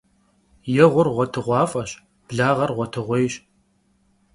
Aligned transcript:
Yêğur 0.75 1.07
ğuetığuaf'eş, 1.15 1.91
blağer 2.27 2.69
ğuetığuêyş. 2.75 3.33